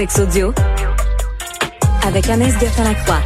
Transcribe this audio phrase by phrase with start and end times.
[0.00, 0.54] Sex audio
[2.06, 3.20] avec Anaïs Gertin-Lacroix.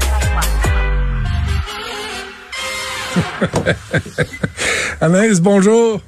[5.00, 6.00] Anaïs, bonjour.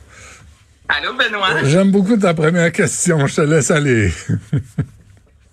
[0.89, 1.63] Allô, Benoît?
[1.63, 3.29] J'aime beaucoup ta première question.
[3.29, 4.13] Je te laisse aller.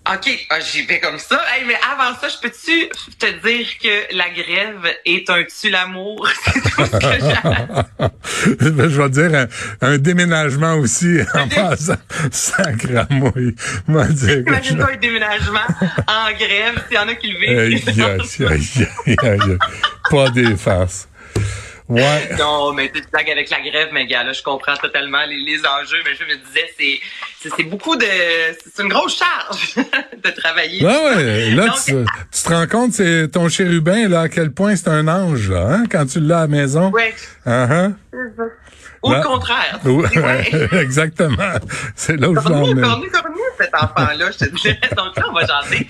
[0.06, 1.40] OK, ah, j'y vais comme ça.
[1.54, 6.28] Hey, mais avant ça, je peux-tu te dire que la grève est un tue-l'amour?
[6.44, 6.90] C'est tout ce
[8.58, 9.46] que Ben, je vais dire un,
[9.94, 11.96] un déménagement aussi en passant.
[12.30, 13.54] Sacramouille.
[13.88, 15.66] Je- Imagine-toi un déménagement
[16.06, 17.98] en grève, s'il y en a qui le Aïe, vivent.
[17.98, 19.58] aïe, aïe, aïe, aïe.
[20.10, 21.08] Pas des farces.
[21.88, 22.30] Ouais.
[22.38, 25.58] Non, mais tu blagues avec la grève, mais gars, là, je comprends totalement les, les
[25.66, 28.06] enjeux, mais je me disais, c'est, c'est, beaucoup de,
[28.74, 29.74] c'est une grosse charge
[30.24, 30.84] de travailler.
[30.84, 31.50] Ouais, ouais.
[31.50, 31.92] Là, Donc, tu,
[32.32, 35.66] tu te rends compte, c'est ton chérubin, là, à quel point c'est un ange, là,
[35.70, 36.90] hein, quand tu l'as à la maison.
[36.90, 37.14] Ouais.
[37.44, 37.88] Ah, ah.
[39.02, 39.80] Ou Là- le contraire.
[39.84, 41.36] Ouais, exactement.
[41.94, 42.80] C'est là où je cornu,
[43.60, 44.80] cet enfant-là, je te dirais.
[44.96, 45.86] Donc là, on va jaser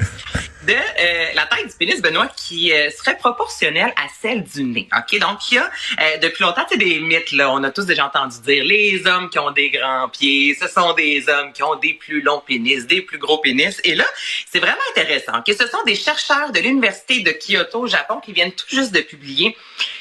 [0.66, 4.88] de euh, la taille du pénis, Benoît, qui euh, serait proportionnelle à celle du nez.
[4.96, 5.18] OK?
[5.20, 5.64] Donc, il y a,
[6.00, 7.52] euh, depuis longtemps, des mythes, là.
[7.52, 10.92] On a tous déjà entendu dire, les hommes qui ont des grands pieds, ce sont
[10.94, 13.80] des hommes qui ont des plus longs pénis, des plus gros pénis.
[13.84, 14.06] Et là,
[14.50, 18.32] c'est vraiment intéressant, que ce sont des chercheurs de l'Université de Kyoto, au Japon, qui
[18.32, 19.56] viennent tout juste de publier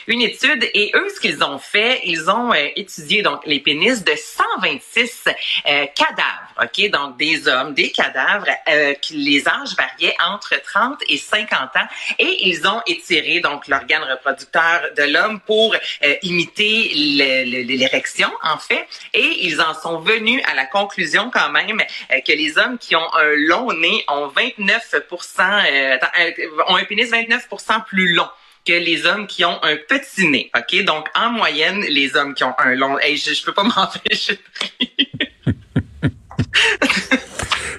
[0.08, 0.70] une étude.
[0.74, 5.26] Et eux, ce qu'ils ont fait, ils ont euh, étudié donc les pénis de 126
[5.26, 11.18] euh, cadavres, ok, donc des hommes, des cadavres, euh, les âges variaient entre 30 et
[11.18, 11.88] 50 ans,
[12.20, 18.88] et ils ont étiré donc l'organe reproducteur de l'homme pour euh, imiter l'érection, en fait,
[19.14, 21.80] et ils en sont venus à la conclusion quand même
[22.12, 24.96] euh, que les hommes qui ont un long nez ont 29
[25.40, 26.32] euh, attends, euh,
[26.68, 28.28] ont un pénis 29% plus long
[28.66, 30.50] que les hommes qui ont un petit nez.
[30.56, 30.84] OK?
[30.86, 32.98] Donc, en moyenne, les hommes qui ont un long...
[33.00, 34.40] Hey, je, je peux pas m'empêcher.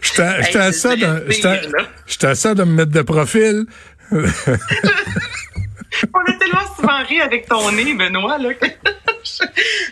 [0.03, 0.23] J'étais
[0.59, 1.25] à ça de,
[2.07, 3.65] j'étais à ça me mettre de profil.
[6.13, 8.53] On a tellement souvent ri avec ton nez, Benoît, là.
[8.55, 8.67] que-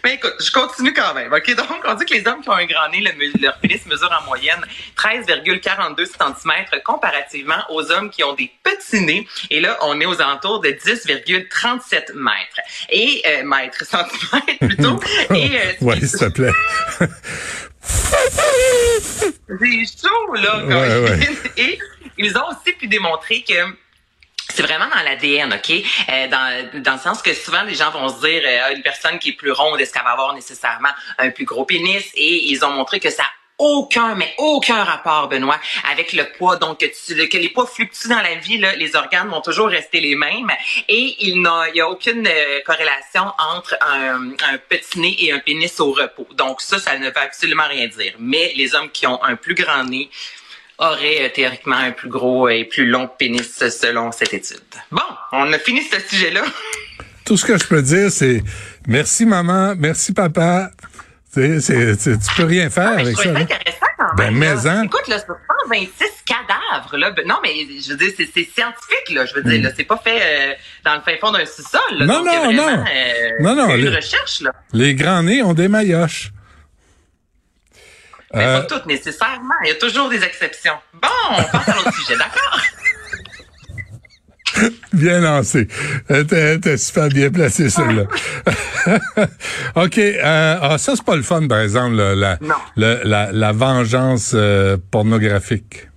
[0.05, 1.33] Mais écoute, je continue quand même.
[1.33, 1.55] OK?
[1.55, 4.11] Donc, on dit que les hommes qui ont un grand nez, le- leur pénis mesure
[4.21, 4.61] en moyenne
[4.97, 9.29] 13,42 cm comparativement aux hommes qui ont des petits nez.
[9.51, 12.61] Et là, on est aux alentours de 10,37 mètres.
[12.91, 15.01] Et, euh, mètres, centimètres plutôt.
[15.35, 16.53] Et, euh, ouais, s'il te plaît.
[19.49, 20.61] C'est chaud, là.
[20.61, 21.29] quand Ouais, ouais.
[21.57, 21.79] Et
[22.19, 23.55] ils ont aussi pu démontrer que
[24.55, 25.71] c'est vraiment dans l'ADN, OK?
[26.09, 28.83] Euh, dans, dans le sens que souvent, les gens vont se dire, euh, Ah, une
[28.83, 32.05] personne qui est plus ronde, est-ce qu'elle va avoir nécessairement un plus gros pénis?
[32.15, 33.25] Et ils ont montré que ça
[33.59, 35.61] aucun, mais aucun rapport, Benoît,
[35.93, 36.57] avec le poids.
[36.57, 39.69] Donc, que, tu- que les poids fluctuent dans la vie, là, les organes vont toujours
[39.69, 40.51] rester les mêmes.
[40.89, 41.41] Et il
[41.73, 46.27] n'y a aucune euh, corrélation entre un, un petit nez et un pénis au repos.
[46.33, 48.15] Donc, ça, ça ne veut absolument rien dire.
[48.19, 50.11] Mais les hommes qui ont un plus grand nez,
[50.83, 54.59] aurait euh, théoriquement un plus gros et plus long pénis selon cette étude.
[54.91, 55.01] Bon,
[55.33, 56.43] on a fini ce sujet-là.
[57.25, 58.43] Tout ce que je peux dire, c'est
[58.87, 60.71] merci maman, merci papa.
[61.33, 61.95] Tu sais,
[62.37, 63.33] peux rien faire je avec ça.
[64.17, 64.39] Ben, même.
[64.39, 64.61] mais là.
[64.67, 64.83] hein.
[64.83, 65.37] Écoute, là, sur
[65.69, 65.89] 126
[66.27, 69.25] cadavres, là, ben, non, mais je veux dire, c'est scientifique, là.
[69.25, 70.53] Je veux dire, là, c'est pas fait euh,
[70.85, 71.81] dans le fin fond d'un sous-sol.
[71.99, 72.05] là.
[72.07, 72.85] Non, Donc, il y a non, vraiment, non.
[72.85, 74.53] euh, Non, non, c'est une les- recherche, là.
[74.73, 76.33] Les grands nez ont des maillotches.
[78.35, 79.55] Mais Euh, pas toutes nécessairement.
[79.65, 80.75] Il y a toujours des exceptions.
[80.95, 82.61] Bon, on passe à l'autre sujet, d'accord?
[84.93, 85.67] Bien lancé.
[86.11, 86.25] Euh,
[86.59, 88.03] T'es super bien placé, celle-là.
[89.77, 89.99] OK.
[89.99, 92.39] Euh, ah, ça, c'est pas le fun, par exemple, là, la,
[92.77, 95.89] le- la, la vengeance euh, pornographique.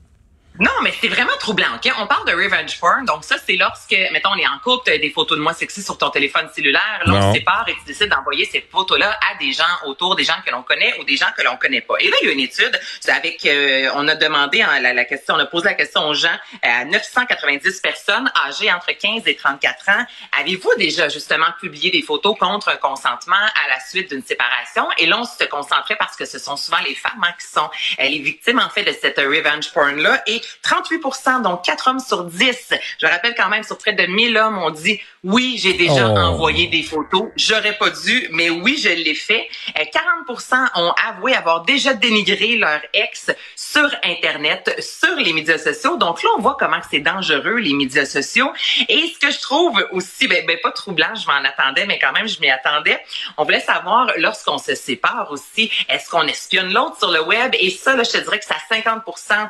[0.59, 1.91] Non, mais c'est vraiment troublant, OK?
[1.99, 3.05] On parle de revenge porn.
[3.05, 5.53] Donc, ça, c'est lorsque, mettons, on est en couple, tu as des photos de moi
[5.53, 7.01] sexy sur ton téléphone cellulaire.
[7.05, 10.23] Là, on se sépare et tu décides d'envoyer ces photos-là à des gens autour, des
[10.23, 11.93] gens que l'on connaît ou des gens que l'on connaît pas.
[11.99, 12.79] Et là, il y a une étude
[13.09, 16.15] avec, euh, on a demandé hein, la, la question, on a posé la question aux
[16.15, 16.33] gens,
[16.65, 20.05] euh, à 990 personnes âgées entre 15 et 34 ans.
[20.39, 24.87] Avez-vous déjà, justement, publié des photos contre un consentement à la suite d'une séparation?
[24.97, 27.69] Et là, on se concentrait parce que ce sont souvent les femmes hein, qui sont
[27.99, 30.23] euh, les victimes, en fait, de cette revenge porn-là.
[30.25, 31.03] Et 38
[31.39, 34.69] donc 4 hommes sur 10, je rappelle quand même, sur près de 1000 hommes, ont
[34.71, 36.17] dit oui, j'ai déjà Oh.
[36.17, 37.29] envoyé des photos.
[37.35, 39.47] J'aurais pas dû, mais oui, je l'ai fait.
[39.79, 45.97] Euh, 40 ont avoué avoir déjà dénigré leur ex sur Internet, sur les médias sociaux.
[45.97, 48.51] Donc là, on voit comment c'est dangereux, les médias sociaux.
[48.87, 52.11] Et ce que je trouve aussi, ben, ben pas troublant, je m'en attendais, mais quand
[52.11, 52.99] même, je m'y attendais.
[53.37, 57.55] On voulait savoir, lorsqu'on se sépare aussi, est-ce qu'on espionne l'autre sur le web?
[57.59, 59.03] Et ça, là, je te dirais que c'est à 50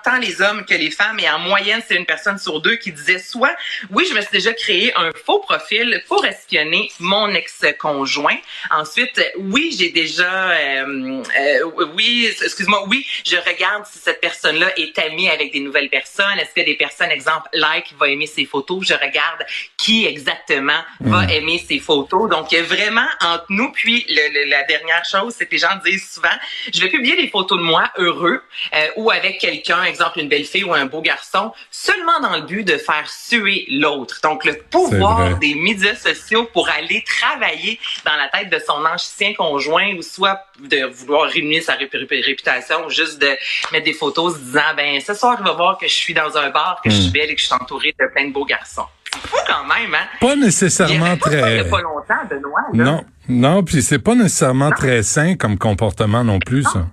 [0.04, 2.92] tant les hommes que les femmes, et en moyenne, c'est une personne sur deux qui
[2.92, 3.56] disait soit,
[3.92, 8.38] oui, je me suis déjà créé un faux profil pour espionner mon ex-conjoint.
[8.72, 14.98] Ensuite, oui, j'ai déjà, euh, euh, oui, excuse-moi, oui, je regarde si cette personne-là est
[15.00, 16.38] amie avec des nouvelles personnes.
[16.39, 18.86] Est-ce que des personnes, exemple, like, va aimer ses photos?
[18.86, 19.45] Je regarde
[19.86, 21.30] qui exactement va hmm.
[21.30, 22.28] aimer ses photos.
[22.28, 23.72] Donc, vraiment entre nous.
[23.72, 24.04] Puis,
[24.48, 26.36] la dernière chose, c'est que les gens disent souvent,
[26.74, 28.42] je vais publier des photos de moi heureux
[28.74, 32.42] euh, ou avec quelqu'un, exemple une belle fille ou un beau garçon, seulement dans le
[32.42, 34.22] but de faire suer l'autre.
[34.24, 39.36] Donc, le pouvoir des médias sociaux pour aller travailler dans la tête de son ancien
[39.36, 43.38] conjoint ou soit de vouloir réunir sa réputation ou juste de
[43.72, 46.36] mettre des photos se disant, ben, ce soir, il va voir que je suis dans
[46.38, 47.12] un bar, que je suis hmm.
[47.12, 48.88] belle et que je suis entourée de plein de beaux garçons.
[49.22, 50.08] C'est fou quand même, hein?
[50.20, 51.58] Pas nécessairement très...
[51.58, 52.62] Il n'y a pas longtemps, Benoît.
[52.74, 52.84] Là.
[52.84, 53.06] Non.
[53.28, 56.86] Non, puis c'est pas nécessairement très sain comme comportement non plus, ça.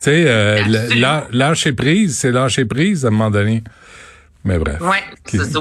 [0.00, 0.62] Tu sais, euh,
[1.30, 3.62] lâcher prise, c'est lâcher prise à un moment donné.
[4.46, 4.80] Mais bref.
[4.80, 5.02] Ouais,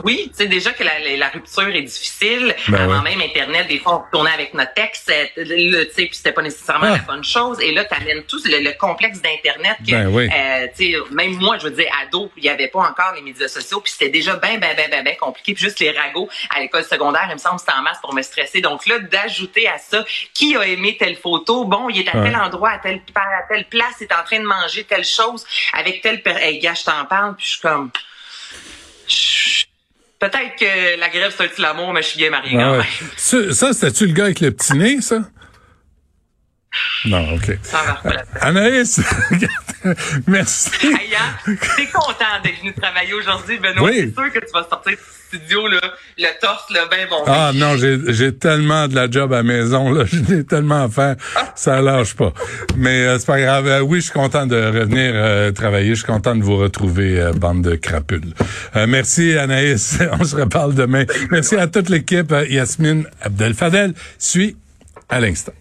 [0.03, 2.55] oui, tu sais déjà que la, rupture est difficile.
[2.67, 6.09] Ben Avant même Internet, des fois on retournait avec notre texte, euh, tu sais, puis
[6.13, 7.11] c'était pas nécessairement la ah.
[7.11, 7.59] bonne chose.
[7.61, 9.77] Et là, t'amènes tout le, complexe d'Internet.
[9.81, 10.29] Ben oui.
[10.31, 13.23] euh, tu sais, même moi, je veux dire, ado, il y avait pas encore les
[13.23, 15.55] médias sociaux, puis c'était déjà ben ben ben ben ben compliqué.
[15.55, 18.21] Puis juste les ragots à l'école secondaire, il me semble, c'était en masse pour me
[18.21, 18.61] stresser.
[18.61, 20.05] Donc là, d'ajouter à ça,
[20.35, 21.65] qui a aimé telle photo?
[21.65, 24.39] Bon, il est à tel endroit, à telle à telle place, il est en train
[24.39, 25.43] de manger telle chose
[25.73, 26.21] avec telle.
[26.23, 27.89] Hey, gars, je t'en parle, puis je suis comme.
[30.19, 32.83] Peut-être que la grève, c'est un petit l'amour, mais je suis bien marié quand même.
[33.17, 35.19] Ça, ça c'était-tu le gars avec le petit nez, ça?
[37.05, 37.57] Non, OK.
[37.63, 38.01] Ça va
[38.41, 38.99] Anaïs,
[40.27, 40.71] merci.
[40.83, 43.89] Hein, t'es content d'être venu travailler aujourd'hui, Benoît.
[43.89, 44.13] Oui.
[44.15, 44.97] C'est sûr que tu vas sortir du
[45.27, 45.79] studio, là,
[46.17, 47.23] le torse, le bain bon.
[47.27, 50.05] Ah non, j'ai tellement de la job à la maison, là.
[50.27, 51.15] J'ai tellement à faire.
[51.55, 52.33] Ça lâche pas.
[52.77, 53.67] Mais euh, c'est pas grave.
[53.67, 55.89] Euh, oui, je suis content de revenir euh, travailler.
[55.89, 58.33] Je suis content de vous retrouver, bande de crapules.
[58.87, 59.99] merci, Anaïs.
[60.19, 61.05] On se reparle demain.
[61.31, 62.33] Merci à toute l'équipe.
[62.49, 64.55] Yasmine Abdel-Fadel suit
[65.09, 65.53] à l'instant.